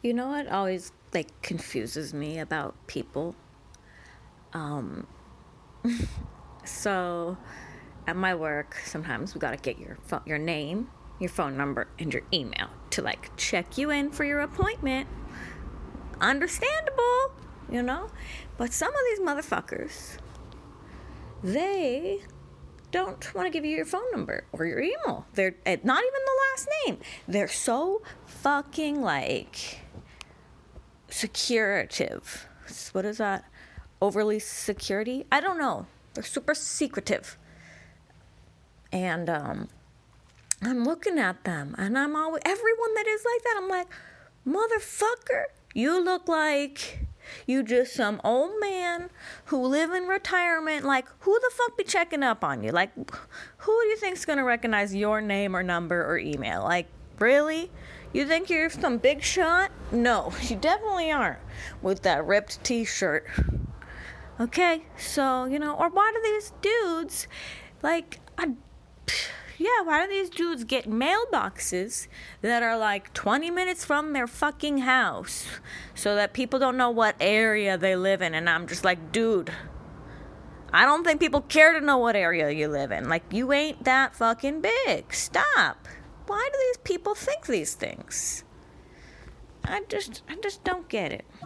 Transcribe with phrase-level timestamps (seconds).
[0.00, 3.34] You know what always like confuses me about people?
[4.52, 5.06] Um,
[6.64, 7.36] so
[8.06, 10.88] at my work, sometimes we gotta get your phone, your name,
[11.18, 15.08] your phone number, and your email to like check you in for your appointment.
[16.20, 17.32] Understandable,
[17.70, 18.10] you know?
[18.56, 20.18] But some of these motherfuckers,
[21.42, 22.20] they
[22.92, 25.26] don't want to give you your phone number or your email.
[25.34, 26.98] They're eh, not even the last name.
[27.26, 29.80] They're so fucking like
[31.18, 32.46] secretive.
[32.92, 33.44] What is that?
[34.00, 35.26] Overly security?
[35.32, 35.86] I don't know.
[36.14, 37.36] They're super secretive.
[38.92, 39.68] And um,
[40.62, 43.60] I'm looking at them, and I'm always everyone that is like that.
[43.60, 43.88] I'm like,
[44.46, 47.06] motherfucker, you look like
[47.46, 49.10] you just some old man
[49.46, 50.84] who live in retirement.
[50.84, 52.70] Like, who the fuck be checking up on you?
[52.70, 52.94] Like,
[53.58, 56.62] who do you think's gonna recognize your name or number or email?
[56.62, 56.86] Like,
[57.20, 57.70] really?
[58.12, 59.70] You think you're some big shot?
[59.92, 61.38] No, you definitely aren't
[61.82, 63.26] with that ripped t shirt.
[64.40, 67.26] Okay, so, you know, or why do these dudes,
[67.82, 68.52] like, I,
[69.58, 72.06] yeah, why do these dudes get mailboxes
[72.40, 75.46] that are like 20 minutes from their fucking house
[75.94, 78.32] so that people don't know what area they live in?
[78.32, 79.50] And I'm just like, dude,
[80.72, 83.08] I don't think people care to know what area you live in.
[83.08, 85.12] Like, you ain't that fucking big.
[85.12, 85.88] Stop.
[86.28, 88.44] Why do these people think these things?
[89.64, 91.24] I just I just don't get it.